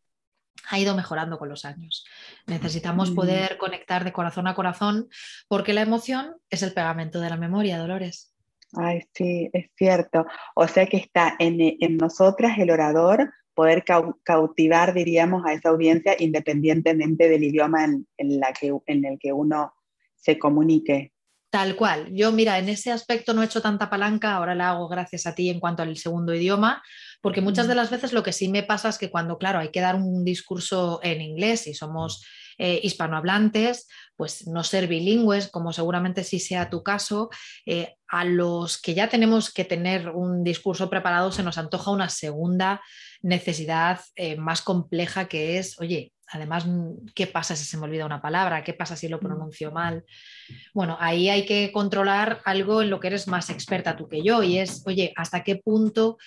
ha 0.69 0.79
ido 0.79 0.95
mejorando 0.95 1.37
con 1.37 1.49
los 1.49 1.65
años. 1.65 2.05
Necesitamos 2.45 3.11
mm. 3.11 3.15
poder 3.15 3.57
conectar 3.57 4.03
de 4.03 4.13
corazón 4.13 4.47
a 4.47 4.55
corazón 4.55 5.09
porque 5.47 5.73
la 5.73 5.81
emoción 5.81 6.35
es 6.49 6.63
el 6.63 6.73
pegamento 6.73 7.19
de 7.19 7.29
la 7.29 7.37
memoria, 7.37 7.77
Dolores. 7.77 8.33
Ay, 8.73 9.01
sí, 9.13 9.49
es 9.53 9.69
cierto. 9.75 10.25
O 10.55 10.67
sea 10.67 10.85
que 10.85 10.97
está 10.97 11.35
en, 11.39 11.57
en 11.59 11.97
nosotras 11.97 12.57
el 12.57 12.71
orador 12.71 13.31
poder 13.55 13.83
cautivar, 14.23 14.93
diríamos, 14.93 15.43
a 15.45 15.53
esa 15.53 15.69
audiencia 15.69 16.15
independientemente 16.19 17.29
del 17.29 17.43
idioma 17.43 17.85
en, 17.85 18.39
la 18.39 18.53
que, 18.53 18.73
en 18.85 19.05
el 19.05 19.17
que 19.17 19.31
uno 19.31 19.73
se 20.15 20.37
comunique. 20.37 21.13
Tal 21.49 21.75
cual. 21.77 22.13
Yo, 22.13 22.31
mira, 22.33 22.59
en 22.59 22.67
ese 22.67 22.91
aspecto 22.91 23.33
no 23.33 23.41
he 23.41 23.45
hecho 23.45 23.61
tanta 23.61 23.89
palanca, 23.89 24.33
ahora 24.33 24.55
la 24.55 24.71
hago 24.71 24.89
gracias 24.89 25.25
a 25.25 25.33
ti 25.33 25.49
en 25.49 25.61
cuanto 25.61 25.83
al 25.83 25.95
segundo 25.95 26.35
idioma, 26.35 26.83
porque 27.21 27.41
muchas 27.41 27.67
de 27.67 27.75
las 27.75 27.89
veces 27.89 28.13
lo 28.13 28.23
que 28.23 28.33
sí 28.33 28.49
me 28.49 28.63
pasa 28.63 28.89
es 28.89 28.97
que 28.97 29.09
cuando, 29.09 29.37
claro, 29.37 29.59
hay 29.59 29.69
que 29.69 29.81
dar 29.81 29.95
un 29.95 30.23
discurso 30.23 30.99
en 31.03 31.21
inglés 31.21 31.67
y 31.67 31.73
somos 31.73 32.23
eh, 32.57 32.79
hispanohablantes, 32.83 33.87
pues 34.15 34.47
no 34.47 34.63
ser 34.63 34.87
bilingües, 34.87 35.49
como 35.49 35.73
seguramente 35.73 36.23
sí 36.23 36.39
sea 36.39 36.69
tu 36.69 36.83
caso, 36.83 37.29
eh, 37.65 37.95
a 38.07 38.23
los 38.23 38.81
que 38.81 38.93
ya 38.93 39.09
tenemos 39.09 39.51
que 39.51 39.65
tener 39.65 40.09
un 40.09 40.43
discurso 40.43 40.89
preparado 40.89 41.33
se 41.33 41.43
nos 41.43 41.57
antoja 41.57 41.91
una 41.91 42.07
segunda 42.07 42.81
necesidad 43.21 43.99
eh, 44.15 44.37
más 44.37 44.61
compleja 44.61 45.27
que 45.27 45.57
es, 45.57 45.79
oye, 45.81 46.13
además, 46.27 46.65
¿qué 47.13 47.27
pasa 47.27 47.55
si 47.55 47.65
se 47.65 47.77
me 47.77 47.85
olvida 47.85 48.05
una 48.05 48.21
palabra? 48.21 48.63
¿Qué 48.63 48.73
pasa 48.73 48.95
si 48.95 49.07
lo 49.07 49.19
pronuncio 49.19 49.71
mal? 49.71 50.05
Bueno, 50.73 50.97
ahí 50.99 51.29
hay 51.29 51.45
que 51.45 51.71
controlar 51.71 52.41
algo 52.45 52.81
en 52.81 52.89
lo 52.89 52.99
que 52.99 53.07
eres 53.07 53.27
más 53.27 53.49
experta 53.49 53.95
tú 53.95 54.07
que 54.07 54.23
yo 54.23 54.43
y 54.43 54.59
es, 54.59 54.83
oye, 54.85 55.13
¿hasta 55.15 55.43
qué 55.43 55.57
punto 55.57 56.17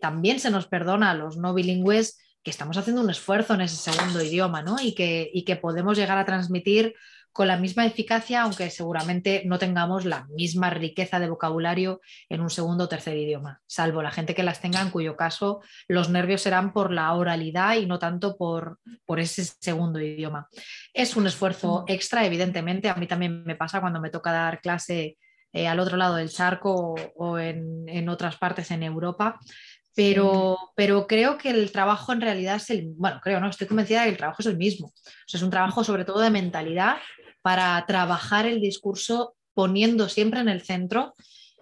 también 0.00 0.40
se 0.40 0.50
nos 0.50 0.66
perdona 0.66 1.10
a 1.10 1.14
los 1.14 1.36
no 1.36 1.54
bilingües? 1.54 2.18
que 2.42 2.50
estamos 2.50 2.76
haciendo 2.78 3.02
un 3.02 3.10
esfuerzo 3.10 3.54
en 3.54 3.60
ese 3.62 3.76
segundo 3.76 4.22
idioma 4.22 4.62
¿no? 4.62 4.76
y, 4.80 4.94
que, 4.94 5.30
y 5.32 5.44
que 5.44 5.56
podemos 5.56 5.96
llegar 5.98 6.16
a 6.16 6.24
transmitir 6.24 6.94
con 7.32 7.46
la 7.46 7.56
misma 7.56 7.86
eficacia, 7.86 8.42
aunque 8.42 8.70
seguramente 8.70 9.42
no 9.46 9.58
tengamos 9.58 10.04
la 10.04 10.26
misma 10.28 10.70
riqueza 10.70 11.20
de 11.20 11.28
vocabulario 11.28 12.00
en 12.28 12.40
un 12.40 12.50
segundo 12.50 12.84
o 12.84 12.88
tercer 12.88 13.16
idioma, 13.16 13.60
salvo 13.66 14.02
la 14.02 14.10
gente 14.10 14.34
que 14.34 14.42
las 14.42 14.60
tenga, 14.60 14.80
en 14.80 14.90
cuyo 14.90 15.16
caso 15.16 15.60
los 15.88 16.10
nervios 16.10 16.42
serán 16.42 16.72
por 16.72 16.92
la 16.92 17.12
oralidad 17.14 17.76
y 17.76 17.86
no 17.86 17.98
tanto 17.98 18.36
por, 18.36 18.78
por 19.06 19.20
ese 19.20 19.44
segundo 19.44 20.00
idioma. 20.00 20.48
Es 20.92 21.16
un 21.16 21.26
esfuerzo 21.26 21.84
mm. 21.86 21.92
extra, 21.92 22.26
evidentemente, 22.26 22.88
a 22.88 22.94
mí 22.94 23.06
también 23.06 23.44
me 23.44 23.56
pasa 23.56 23.80
cuando 23.80 24.00
me 24.00 24.10
toca 24.10 24.32
dar 24.32 24.60
clase 24.60 25.16
eh, 25.52 25.66
al 25.66 25.80
otro 25.80 25.96
lado 25.96 26.16
del 26.16 26.30
charco 26.30 26.94
o, 27.16 27.38
en, 27.38 27.88
en, 27.88 28.08
otras 28.08 28.36
partes 28.36 28.70
en 28.70 28.82
Europa, 28.82 29.38
pero, 29.94 30.56
pero 30.76 31.06
creo 31.06 31.36
que 31.36 31.50
el 31.50 31.72
trabajo 31.72 32.12
en 32.12 32.20
realidad 32.20 32.56
es 32.56 32.70
el, 32.70 32.92
bueno, 32.96 33.20
creo, 33.22 33.40
no, 33.40 33.48
estoy 33.48 33.66
convencida 33.66 34.00
de 34.00 34.06
que 34.06 34.12
el 34.12 34.16
trabajo 34.16 34.40
es 34.40 34.46
el 34.46 34.56
mismo. 34.56 34.88
O 34.88 34.92
sea, 35.26 35.38
es 35.38 35.42
un 35.42 35.50
trabajo 35.50 35.82
sobre 35.82 36.04
todo 36.04 36.20
de 36.20 36.30
mentalidad 36.30 36.96
para 37.42 37.84
trabajar 37.86 38.46
el 38.46 38.60
discurso 38.60 39.34
poniendo 39.54 40.08
siempre 40.08 40.40
en 40.40 40.48
el 40.48 40.62
centro, 40.62 41.14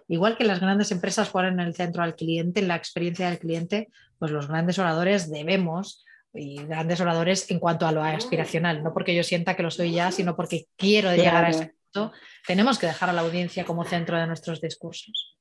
igual 0.07 0.37
que 0.37 0.43
las 0.43 0.59
grandes 0.59 0.91
empresas 0.91 1.29
ponen 1.29 1.59
en 1.59 1.67
el 1.67 1.75
centro 1.75 2.03
al 2.03 2.15
cliente, 2.15 2.59
en 2.59 2.67
la 2.67 2.75
experiencia 2.75 3.29
del 3.29 3.39
cliente, 3.39 3.89
pues 4.17 4.31
los 4.31 4.47
grandes 4.47 4.79
oradores 4.79 5.29
debemos 5.29 6.05
y 6.33 6.63
grandes 6.63 7.01
oradores 7.01 7.49
en 7.49 7.59
cuanto 7.59 7.87
a 7.87 7.91
lo 7.91 8.03
aspiracional, 8.03 8.83
no 8.83 8.93
porque 8.93 9.15
yo 9.15 9.23
sienta 9.23 9.55
que 9.55 9.63
lo 9.63 9.71
soy 9.71 9.93
ya, 9.93 10.11
sino 10.11 10.35
porque 10.35 10.65
quiero 10.75 11.13
llegar 11.15 11.45
a 11.45 11.49
ese 11.49 11.73
punto, 11.91 12.13
tenemos 12.45 12.77
que 12.77 12.87
dejar 12.87 13.09
a 13.09 13.13
la 13.13 13.21
audiencia 13.21 13.65
como 13.65 13.83
centro 13.83 14.17
de 14.17 14.27
nuestros 14.27 14.61
discursos. 14.61 15.37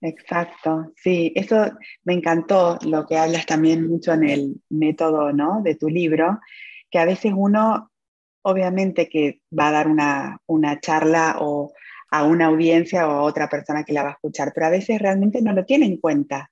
Exacto, 0.00 0.92
sí, 0.96 1.32
eso 1.34 1.72
me 2.04 2.14
encantó 2.14 2.78
lo 2.82 3.04
que 3.04 3.16
hablas 3.16 3.46
también 3.46 3.88
mucho 3.88 4.12
en 4.12 4.24
el 4.28 4.54
método 4.68 5.32
¿no? 5.32 5.60
de 5.62 5.74
tu 5.74 5.88
libro, 5.88 6.38
que 6.90 6.98
a 6.98 7.04
veces 7.04 7.32
uno 7.34 7.90
obviamente 8.42 9.08
que 9.08 9.40
va 9.56 9.68
a 9.68 9.72
dar 9.72 9.88
una, 9.88 10.38
una 10.46 10.80
charla 10.80 11.36
o 11.40 11.72
a 12.10 12.24
una 12.24 12.46
audiencia 12.46 13.06
o 13.06 13.10
a 13.10 13.22
otra 13.22 13.48
persona 13.48 13.84
que 13.84 13.92
la 13.92 14.02
va 14.02 14.08
a 14.10 14.12
escuchar, 14.12 14.52
pero 14.54 14.66
a 14.66 14.70
veces 14.70 14.98
realmente 14.98 15.42
no 15.42 15.52
lo 15.52 15.64
tiene 15.64 15.86
en 15.86 15.98
cuenta 15.98 16.50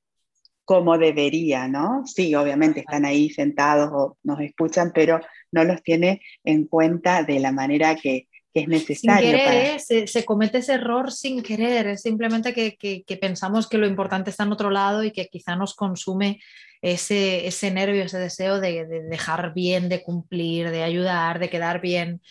como 0.66 0.98
debería, 0.98 1.68
¿no? 1.68 2.02
Sí, 2.06 2.34
obviamente 2.34 2.80
están 2.80 3.04
ahí 3.04 3.30
sentados 3.30 3.88
o 3.92 4.18
nos 4.24 4.40
escuchan, 4.40 4.90
pero 4.92 5.20
no 5.52 5.62
los 5.62 5.80
tiene 5.80 6.20
en 6.42 6.66
cuenta 6.66 7.22
de 7.22 7.38
la 7.38 7.52
manera 7.52 7.94
que, 7.94 8.26
es 8.52 8.68
necesario. 8.68 9.28
Sin 9.28 9.36
querer, 9.36 9.76
¿eh? 9.76 10.06
se, 10.06 10.24
comete 10.24 10.58
ese 10.58 10.72
error 10.72 11.12
sin 11.12 11.42
querer, 11.42 11.88
es 11.88 12.00
simplemente 12.00 12.54
que, 12.54 13.18
pensamos 13.20 13.68
que 13.68 13.76
lo 13.76 13.86
importante 13.86 14.30
está 14.30 14.44
en 14.44 14.52
otro 14.52 14.70
lado 14.70 15.04
y 15.04 15.12
que 15.12 15.28
quizá 15.28 15.56
nos 15.56 15.74
consume 15.74 16.40
ese, 16.82 17.46
ese 17.46 17.70
nervio, 17.70 18.04
ese 18.04 18.18
deseo 18.18 18.60
de, 18.60 18.86
dejar 19.08 19.54
bien, 19.54 19.88
de 19.88 20.02
cumplir, 20.02 20.70
de 20.70 20.82
ayudar, 20.82 21.38
de 21.38 21.50
quedar 21.50 21.80
bien. 21.80 22.22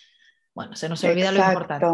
Bueno, 0.54 0.76
se 0.76 0.90
nos 0.90 1.04
olvida 1.04 1.32
lo 1.32 1.46
importante. 1.46 1.86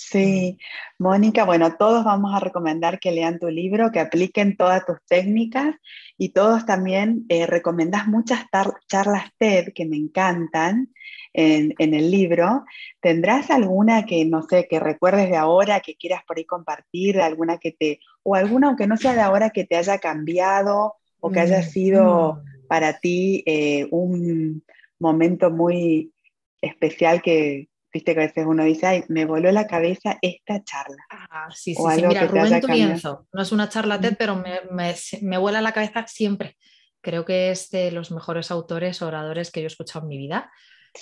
Sí, 0.00 0.56
mm. 0.58 1.02
Mónica, 1.02 1.44
bueno, 1.44 1.76
todos 1.76 2.04
vamos 2.04 2.34
a 2.34 2.40
recomendar 2.40 2.98
que 2.98 3.12
lean 3.12 3.38
tu 3.38 3.48
libro, 3.48 3.92
que 3.92 4.00
apliquen 4.00 4.56
todas 4.56 4.86
tus 4.86 4.96
técnicas 5.06 5.76
y 6.16 6.30
todos 6.30 6.64
también 6.64 7.26
eh, 7.28 7.46
recomendás 7.46 8.06
muchas 8.06 8.44
charlas 8.88 9.24
TED 9.36 9.74
que 9.74 9.84
me 9.84 9.96
encantan 9.96 10.90
en, 11.32 11.74
el 11.78 12.10
libro. 12.10 12.64
¿Tendrás 13.00 13.50
alguna 13.50 14.06
que, 14.06 14.24
no 14.24 14.42
sé, 14.42 14.66
que 14.68 14.80
recuerdes 14.80 15.28
de 15.30 15.36
ahora, 15.36 15.80
que 15.80 15.96
quieras 15.96 16.22
por 16.26 16.38
ahí 16.38 16.44
compartir, 16.44 17.20
alguna 17.20 17.58
que 17.58 17.72
te, 17.72 18.00
o 18.22 18.34
alguna 18.34 18.68
aunque 18.68 18.86
no 18.86 18.96
sea 18.96 19.14
de 19.14 19.20
ahora 19.20 19.50
que 19.50 19.64
te 19.64 19.76
haya 19.76 19.98
cambiado 19.98 20.96
o 21.20 21.30
que 21.30 21.40
haya 21.40 21.60
mm, 21.60 21.64
sido 21.64 22.34
mm. 22.34 22.66
para 22.66 22.98
ti 22.98 23.42
eh, 23.46 23.86
un 23.90 24.62
momento 24.98 25.50
muy 25.50 26.12
especial 26.60 27.22
que, 27.22 27.68
viste 27.92 28.14
que 28.14 28.20
a 28.20 28.26
veces 28.26 28.46
uno 28.46 28.64
dice, 28.64 28.86
ay, 28.86 29.04
me 29.08 29.24
voló 29.24 29.50
la 29.50 29.66
cabeza 29.66 30.18
esta 30.22 30.62
charla. 30.62 31.04
Ah, 31.10 31.48
sí, 31.54 31.74
sí, 31.74 31.82
sí. 31.94 32.06
Mira, 32.06 32.26
Rubén 32.26 32.60
Turienzo, 32.60 33.26
no 33.32 33.42
es 33.42 33.52
una 33.52 33.68
charla 33.68 34.00
TED, 34.00 34.16
pero 34.18 34.36
me, 34.36 34.60
me, 34.70 34.94
me, 35.22 35.38
vuela 35.38 35.60
la 35.60 35.72
cabeza 35.72 36.06
siempre. 36.06 36.56
Creo 37.00 37.24
que 37.24 37.50
es 37.50 37.70
de 37.70 37.90
los 37.92 38.10
mejores 38.10 38.50
autores, 38.50 39.00
oradores 39.02 39.50
que 39.50 39.60
yo 39.60 39.66
he 39.66 39.66
escuchado 39.68 40.04
en 40.04 40.08
mi 40.08 40.18
vida. 40.18 40.50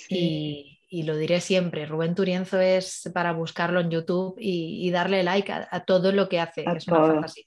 Y, 0.07 1.03
lo 1.03 1.17
diré 1.17 1.39
siempre, 1.39 1.85
Rubén 1.85 2.15
Turienzo 2.15 2.59
es 2.59 3.09
para 3.13 3.31
buscarlo 3.33 3.79
en 3.79 3.91
YouTube 3.91 4.35
y, 4.39 4.89
darle 4.91 5.23
like 5.23 5.51
a, 5.51 5.83
todo 5.85 6.11
lo 6.11 6.29
que 6.29 6.39
hace. 6.39 6.65
es 6.75 6.87
una 6.87 7.05
fantasía. 7.05 7.43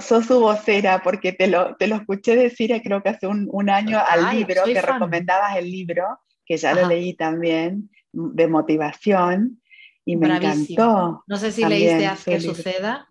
Sos 0.00 0.26
su 0.26 0.40
vocera 0.40 1.02
porque 1.02 1.32
te 1.32 1.46
lo, 1.46 1.76
te 1.76 1.86
lo 1.86 1.96
escuché 1.96 2.36
decir 2.36 2.72
eh, 2.72 2.82
creo 2.82 3.02
que 3.02 3.10
hace 3.10 3.26
un, 3.26 3.48
un 3.50 3.70
año 3.70 4.00
al 4.08 4.36
libro, 4.36 4.64
que 4.64 4.80
recomendabas 4.80 5.56
el 5.56 5.70
libro, 5.70 6.20
que 6.44 6.56
ya 6.56 6.74
lo 6.74 6.88
leí 6.88 7.14
también, 7.14 7.90
de 8.12 8.48
motivación, 8.48 9.60
y 10.04 10.16
me 10.16 10.34
encantó. 10.34 11.22
No 11.26 11.36
sé 11.36 11.52
si 11.52 11.64
leíste 11.64 12.06
Haz 12.06 12.24
que 12.24 12.40
suceda, 12.40 13.08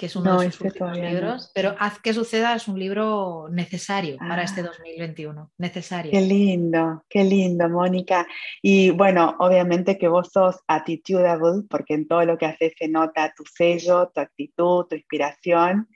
que 0.00 0.06
es 0.06 0.16
uno 0.16 0.40
de 0.40 0.50
sus 0.50 0.62
últimos 0.62 0.96
libros, 0.96 1.50
pero 1.54 1.76
Haz 1.78 1.98
que 1.98 2.14
suceda 2.14 2.54
es 2.54 2.68
un 2.68 2.78
libro 2.78 3.48
necesario 3.50 4.16
para 4.16 4.42
este 4.44 4.62
2021, 4.62 5.38
ah. 5.38 5.54
necesario. 5.58 6.10
Qué 6.10 6.22
lindo, 6.22 7.04
qué 7.06 7.22
lindo, 7.22 7.68
Mónica. 7.68 8.26
Y 8.62 8.92
bueno, 8.92 9.36
obviamente 9.40 9.98
que 9.98 10.08
vos 10.08 10.30
sos 10.32 10.56
attitudeable, 10.66 11.64
porque 11.68 11.92
en 11.92 12.08
todo 12.08 12.24
lo 12.24 12.38
que 12.38 12.46
haces 12.46 12.72
se 12.78 12.88
nota 12.88 13.34
tu 13.36 13.44
sello, 13.44 14.10
tu 14.14 14.22
actitud, 14.22 14.86
tu 14.86 14.96
inspiración, 14.96 15.86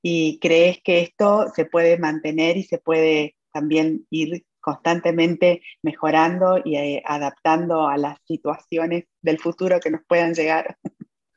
y 0.00 0.38
crees 0.38 0.78
que 0.82 1.02
esto 1.02 1.48
se 1.54 1.66
puede 1.66 1.98
mantener 1.98 2.56
y 2.56 2.62
se 2.62 2.78
puede 2.78 3.36
también 3.52 4.06
ir 4.08 4.46
constantemente 4.62 5.60
mejorando 5.82 6.58
y 6.64 6.76
eh, 6.76 7.02
adaptando 7.04 7.86
a 7.86 7.98
las 7.98 8.16
situaciones 8.26 9.04
del 9.20 9.38
futuro 9.38 9.78
que 9.78 9.90
nos 9.90 10.00
puedan 10.08 10.32
llegar. 10.32 10.78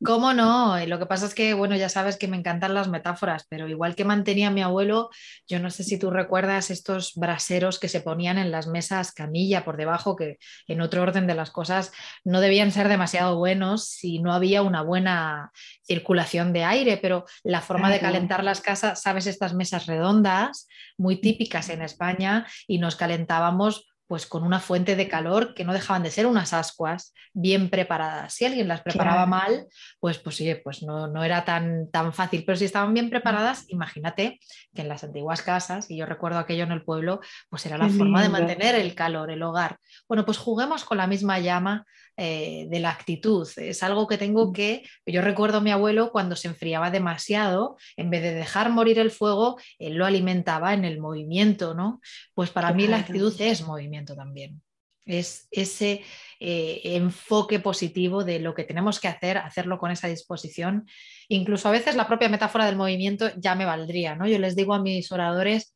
¿Cómo 0.06 0.34
no? 0.34 0.78
Lo 0.86 1.00
que 1.00 1.08
pasa 1.08 1.26
es 1.26 1.34
que, 1.34 1.56
bueno, 1.56 1.76
ya 1.76 1.90
sabes 1.90 2.18
que 2.18 2.28
me 2.28 2.38
encantan 2.38 2.76
las 2.76 2.88
metáforas, 2.88 3.48
pero 3.50 3.68
igual 3.68 3.96
que 3.96 4.06
mantenía 4.06 4.52
mi 4.52 4.62
abuelo, 4.62 5.10
yo 5.48 5.60
no 5.60 5.72
sé 5.72 5.84
si 5.84 5.98
tú 5.98 6.12
recuerdas 6.12 6.70
estos 6.70 7.14
braseros 7.16 7.80
que 7.80 7.88
se 7.88 8.02
ponían 8.02 8.38
en 8.38 8.52
las 8.52 8.68
mesas 8.68 9.12
camilla 9.12 9.66
por 9.66 9.78
debajo, 9.78 10.16
que 10.16 10.38
en 10.68 10.82
otro 10.82 11.02
orden 11.02 11.26
de 11.26 11.34
las 11.34 11.50
cosas 11.50 11.92
no 12.24 12.40
debían 12.40 12.72
ser 12.72 12.88
demasiado 12.88 13.38
buenos 13.38 13.88
si 13.88 14.20
no 14.20 14.32
había 14.32 14.62
una 14.62 14.84
buena 14.84 15.52
circulación 15.84 16.54
de 16.54 16.64
aire, 16.64 16.98
pero 16.98 17.26
la 17.44 17.62
forma 17.62 17.90
de 17.90 18.00
calentar 18.00 18.44
las 18.44 18.62
casas, 18.62 19.02
sabes, 19.02 19.26
estas 19.26 19.56
mesas 19.56 19.88
redondas, 19.88 20.68
muy 20.98 21.20
típicas 21.20 21.70
en 21.70 21.82
España, 21.82 22.46
y 22.68 22.78
nos 22.78 22.96
calentábamos 22.96 23.88
pues 24.08 24.28
con 24.28 24.44
una 24.44 24.60
fuente 24.60 24.96
de 24.96 25.08
calor 25.08 25.54
que 25.54 25.64
no 25.64 25.74
dejaban 25.74 26.04
de 26.04 26.12
ser 26.12 26.28
unas 26.28 26.54
ascuas 26.54 27.14
bien 27.34 27.70
preparadas. 27.70 28.34
Si 28.34 28.46
alguien 28.46 28.68
las 28.68 28.82
preparaba 28.82 29.26
mal, 29.26 29.68
pues, 30.00 30.20
pues 30.20 30.36
sí, 30.36 30.54
pues 30.64 30.84
no, 30.84 31.08
no, 31.08 31.24
era 31.24 31.44
tan, 31.44 31.90
tan 31.92 32.14
fácil, 32.14 32.44
pero 32.46 32.58
si 32.58 32.66
estaban 32.66 32.94
bien 32.94 33.10
preparadas, 33.10 33.66
imagínate 33.70 34.40
que 34.74 34.82
en 34.82 34.90
las 34.90 35.04
antiguas 35.04 35.42
casas, 35.42 35.90
y 35.90 35.98
yo 35.98 36.06
recuerdo 36.06 36.40
aquello 36.40 36.64
en 36.64 36.72
el 36.72 36.84
pueblo, 36.84 37.20
pues 37.50 37.66
era 37.66 37.78
la 37.78 37.90
forma 37.90 38.22
de 38.22 38.30
mantener 38.30 38.76
el 38.76 38.94
calor, 38.96 39.32
el 39.32 39.44
hogar. 39.44 39.78
Bueno, 40.08 40.26
pues 40.26 40.38
juguemos 40.38 40.86
con 40.86 40.98
la 40.98 41.08
misma 41.08 41.40
llama 41.40 41.86
eh, 42.18 42.68
de 42.70 42.80
la 42.80 42.92
actitud. 42.92 43.46
Es 43.58 43.84
algo 43.84 44.08
que 44.08 44.18
tengo 44.18 44.48
mm. 44.48 44.54
que, 44.54 44.84
yo 45.06 45.22
recuerdo 45.22 45.58
a 45.58 45.62
mi 45.62 45.72
abuelo 45.72 46.12
cuando 46.12 46.38
se 46.38 46.48
enfriaba 46.48 46.90
demasiado, 46.90 47.76
en 47.98 48.10
vez 48.10 48.22
de 48.22 48.34
dejar 48.34 48.70
morir 48.70 49.00
el 49.00 49.12
fuego, 49.12 49.60
él 49.80 49.96
lo 49.96 50.06
alimentaba 50.06 50.74
en 50.74 50.86
el 50.86 51.00
movimiento, 51.00 51.74
¿no? 51.74 52.00
Pues 52.34 52.52
para 52.52 52.72
mí 52.72 52.88
la 52.88 52.98
actitud 52.98 53.34
es 53.40 53.66
movimiento 53.66 53.95
también. 54.04 54.62
Es 55.06 55.48
ese 55.52 56.02
eh, 56.40 56.82
enfoque 56.84 57.60
positivo 57.60 58.24
de 58.24 58.40
lo 58.40 58.56
que 58.56 58.64
tenemos 58.64 59.00
que 59.00 59.08
hacer, 59.08 59.38
hacerlo 59.38 59.78
con 59.78 59.92
esa 59.92 60.08
disposición. 60.08 60.88
Incluso 61.30 61.70
a 61.70 61.72
veces 61.72 61.96
la 61.96 62.08
propia 62.08 62.28
metáfora 62.28 62.66
del 62.66 62.75
movimiento 62.75 63.30
ya 63.38 63.54
me 63.54 63.66
valdría, 63.66 64.16
¿no? 64.16 64.28
Yo 64.28 64.40
les 64.40 64.56
digo 64.56 64.74
a 64.74 64.82
mis 64.82 65.12
oradores 65.12 65.75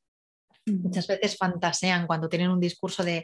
muchas 0.65 1.07
veces 1.07 1.37
fantasean 1.37 2.07
cuando 2.07 2.29
tienen 2.29 2.49
un 2.49 2.59
discurso 2.59 3.03
de, 3.03 3.23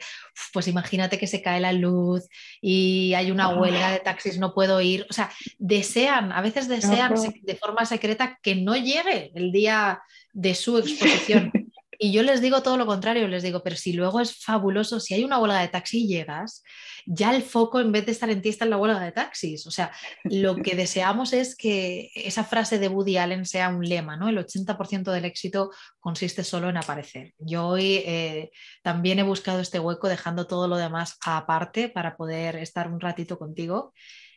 pues 0.53 0.67
imagínate 0.67 1.17
que 1.17 1.27
se 1.27 1.41
cae 1.41 1.59
la 1.59 1.73
luz 1.73 2.27
y 2.61 3.13
hay 3.13 3.31
una 3.31 3.49
huelga 3.49 3.91
de 3.91 3.99
taxis, 3.99 4.39
no 4.39 4.53
puedo 4.53 4.81
ir. 4.81 5.05
O 5.09 5.13
sea, 5.13 5.31
desean, 5.57 6.31
a 6.31 6.41
veces 6.41 6.67
desean 6.67 7.13
de 7.41 7.55
forma 7.55 7.85
secreta 7.85 8.39
que 8.41 8.55
no 8.55 8.75
llegue 8.75 9.31
el 9.35 9.51
día 9.51 10.01
de 10.33 10.55
su 10.55 10.77
exposición. 10.77 11.51
Y 11.99 12.11
yo 12.11 12.23
les 12.23 12.41
digo 12.41 12.61
todo 12.61 12.77
lo 12.77 12.85
contrario, 12.85 13.27
les 13.27 13.43
digo, 13.43 13.61
pero 13.63 13.75
si 13.75 13.93
luego 13.93 14.19
es 14.19 14.43
fabuloso, 14.43 14.99
si 14.99 15.13
hay 15.13 15.23
una 15.23 15.39
huelga 15.39 15.61
de 15.61 15.67
taxi 15.67 16.03
y 16.03 16.07
llegas, 16.07 16.63
ya 17.05 17.35
el 17.35 17.43
foco 17.43 17.79
en 17.79 17.91
vez 17.91 18.05
de 18.05 18.11
estar 18.11 18.29
en 18.29 18.41
ti 18.41 18.49
está 18.49 18.65
en 18.65 18.71
la 18.71 18.77
huelga 18.77 18.99
de 18.99 19.11
taxis. 19.11 19.67
O 19.67 19.71
sea, 19.71 19.91
lo 20.23 20.55
que 20.57 20.75
deseamos 20.75 21.33
es 21.33 21.55
que 21.55 22.11
esa 22.15 22.43
frase 22.43 22.79
de 22.79 22.87
Woody 22.87 23.17
Allen 23.17 23.45
sea 23.45 23.69
un 23.69 23.87
lema, 23.87 24.17
¿no? 24.17 24.29
El 24.29 24.37
80% 24.37 25.11
del 25.11 25.25
éxito 25.25 25.71
consiste 25.99 26.43
solo 26.43 26.69
en 26.69 26.77
aparecer. 26.77 27.33
Yo 27.37 27.67
hoy 27.67 28.03
eh, 28.05 28.51
también 28.81 29.19
he 29.19 29.23
buscado 29.23 29.59
este 29.59 29.79
hueco 29.79 30.07
dejando 30.07 30.47
todo 30.47 30.67
lo 30.67 30.77
demás 30.77 31.17
aparte 31.25 31.89
para 31.89 32.17
poder 32.17 32.55
estar 32.57 32.91
un 32.91 32.99
ratito 32.99 33.37
contigo 33.37 33.93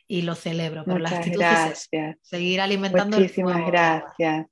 y 0.07 0.23
lo 0.23 0.35
celebro. 0.35 0.83
Pero 0.85 0.99
Muchas 0.99 1.25
gracias. 1.27 1.89
seguir 2.21 2.61
alimentando. 2.61 3.17
Muchísimas 3.17 3.65
gracias. 3.65 4.47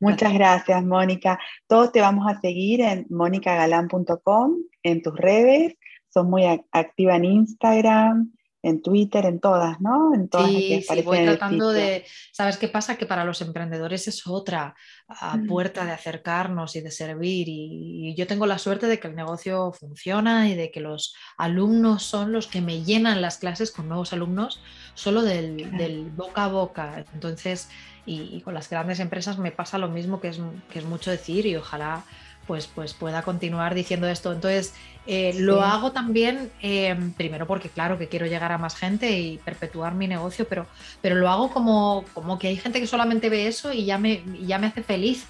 Muchas 0.00 0.32
gracias, 0.32 0.84
Mónica. 0.84 1.38
Todos 1.66 1.92
te 1.92 2.00
vamos 2.00 2.26
a 2.30 2.40
seguir 2.40 2.80
en 2.80 3.06
monicagalan.com, 3.10 4.54
en 4.82 5.02
tus 5.02 5.16
redes. 5.16 5.76
Son 6.08 6.30
muy 6.30 6.44
activa 6.72 7.16
en 7.16 7.24
Instagram, 7.24 8.32
en 8.62 8.82
Twitter, 8.82 9.24
en 9.26 9.38
todas, 9.38 9.80
¿no? 9.80 10.12
En 10.14 10.28
todas 10.28 10.48
sí, 10.48 10.82
sí, 10.82 11.02
voy 11.02 11.24
tratando 11.24 11.70
de, 11.70 12.04
¿sabes 12.32 12.56
qué 12.56 12.68
pasa? 12.68 12.96
Que 12.96 13.06
para 13.06 13.24
los 13.24 13.40
emprendedores 13.40 14.08
es 14.08 14.26
otra 14.26 14.74
mm. 15.08 15.46
puerta 15.46 15.84
de 15.84 15.92
acercarnos 15.92 16.74
y 16.74 16.80
de 16.80 16.90
servir 16.90 17.46
y, 17.48 18.14
yo 18.16 18.26
tengo 18.26 18.46
la 18.46 18.58
suerte 18.58 18.86
de 18.86 18.98
que 18.98 19.08
el 19.08 19.14
negocio 19.14 19.72
funciona 19.72 20.48
y 20.48 20.54
de 20.54 20.70
que 20.70 20.80
los 20.80 21.14
alumnos 21.36 22.02
son 22.02 22.32
los 22.32 22.48
que 22.48 22.60
me 22.60 22.82
llenan 22.82 23.22
las 23.22 23.38
clases 23.38 23.70
con 23.70 23.88
nuevos 23.88 24.12
alumnos 24.12 24.60
solo 24.94 25.22
del, 25.22 25.76
del 25.76 26.10
boca 26.10 26.46
a 26.46 26.48
boca. 26.48 27.04
Entonces, 27.14 27.68
y, 28.06 28.40
con 28.40 28.54
las 28.54 28.68
grandes 28.70 28.98
empresas 29.00 29.38
me 29.38 29.52
pasa 29.52 29.78
lo 29.78 29.88
mismo, 29.88 30.20
que 30.20 30.28
es, 30.28 30.40
que 30.70 30.80
es 30.80 30.84
mucho 30.84 31.10
decir 31.10 31.46
y 31.46 31.56
ojalá 31.56 32.04
pues, 32.48 32.66
pues 32.66 32.94
pueda 32.94 33.22
continuar 33.22 33.76
diciendo 33.76 34.08
esto. 34.08 34.32
Entonces, 34.32 34.74
eh, 35.06 35.34
lo 35.38 35.62
hago 35.62 35.92
también, 35.92 36.50
eh, 36.60 36.96
primero 37.16 37.46
porque 37.46 37.68
claro 37.68 37.98
que 37.98 38.08
quiero 38.08 38.26
llegar 38.26 38.50
a 38.50 38.58
más 38.58 38.74
gente 38.74 39.16
y 39.18 39.38
perpetuar 39.38 39.94
mi 39.94 40.08
negocio, 40.08 40.46
pero, 40.48 40.66
pero 41.00 41.14
lo 41.14 41.28
hago 41.28 41.50
como, 41.50 42.04
como 42.14 42.38
que 42.38 42.48
hay 42.48 42.56
gente 42.56 42.80
que 42.80 42.86
solamente 42.86 43.28
ve 43.28 43.46
eso 43.46 43.72
y 43.72 43.84
ya 43.84 43.98
me, 43.98 44.22
ya 44.44 44.58
me 44.58 44.66
hace 44.66 44.82
feliz, 44.82 45.26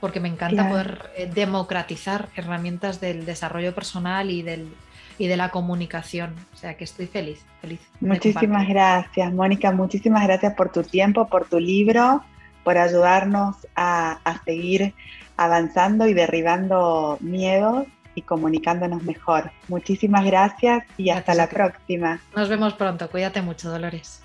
porque 0.00 0.20
me 0.20 0.28
encanta 0.28 0.68
poder 0.68 1.10
eh, 1.16 1.28
democratizar 1.34 2.28
herramientas 2.36 3.00
del 3.00 3.26
desarrollo 3.26 3.74
personal 3.74 4.30
y 4.30 4.42
del, 4.42 4.68
y 5.18 5.26
de 5.26 5.36
la 5.36 5.50
comunicación. 5.50 6.34
O 6.54 6.56
sea 6.56 6.74
que 6.74 6.84
estoy 6.84 7.06
feliz, 7.06 7.44
feliz. 7.60 7.80
Muchísimas 8.00 8.68
gracias, 8.68 9.32
Mónica. 9.32 9.72
Muchísimas 9.72 10.24
gracias 10.24 10.54
por 10.54 10.70
tu 10.70 10.82
tiempo, 10.82 11.26
por 11.26 11.48
tu 11.48 11.58
libro, 11.58 12.22
por 12.64 12.78
ayudarnos 12.78 13.56
a, 13.74 14.20
seguir 14.44 14.94
avanzando 15.38 16.06
y 16.06 16.12
derribando 16.12 17.16
miedos 17.20 17.86
y 18.14 18.22
comunicándonos 18.22 19.02
mejor. 19.04 19.50
Muchísimas 19.68 20.26
gracias 20.26 20.84
y 20.98 21.10
hasta 21.10 21.34
la 21.34 21.48
próxima. 21.48 22.20
Nos 22.36 22.48
vemos 22.48 22.74
pronto. 22.74 23.08
Cuídate 23.08 23.40
mucho, 23.40 23.70
Dolores. 23.70 24.22